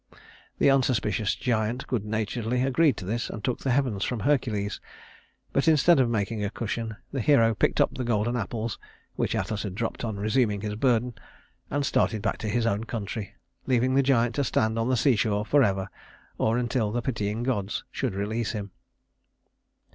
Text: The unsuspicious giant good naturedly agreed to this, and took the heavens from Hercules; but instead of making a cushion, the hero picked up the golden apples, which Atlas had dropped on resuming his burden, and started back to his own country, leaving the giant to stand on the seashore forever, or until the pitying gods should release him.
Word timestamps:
The 0.57 0.71
unsuspicious 0.71 1.35
giant 1.35 1.85
good 1.85 2.03
naturedly 2.03 2.63
agreed 2.63 2.97
to 2.97 3.05
this, 3.05 3.29
and 3.29 3.43
took 3.43 3.59
the 3.59 3.69
heavens 3.69 4.03
from 4.03 4.21
Hercules; 4.21 4.81
but 5.53 5.67
instead 5.67 5.99
of 5.99 6.09
making 6.09 6.43
a 6.43 6.49
cushion, 6.49 6.95
the 7.11 7.21
hero 7.21 7.53
picked 7.53 7.79
up 7.79 7.93
the 7.93 8.03
golden 8.03 8.35
apples, 8.35 8.79
which 9.15 9.35
Atlas 9.35 9.61
had 9.61 9.75
dropped 9.75 10.03
on 10.03 10.17
resuming 10.17 10.61
his 10.61 10.73
burden, 10.73 11.13
and 11.69 11.85
started 11.85 12.23
back 12.23 12.39
to 12.39 12.49
his 12.49 12.65
own 12.65 12.85
country, 12.85 13.35
leaving 13.67 13.93
the 13.93 14.01
giant 14.01 14.33
to 14.33 14.43
stand 14.43 14.79
on 14.79 14.89
the 14.89 14.97
seashore 14.97 15.45
forever, 15.45 15.87
or 16.39 16.57
until 16.57 16.91
the 16.91 17.03
pitying 17.03 17.43
gods 17.43 17.83
should 17.91 18.15
release 18.15 18.53
him. 18.53 18.71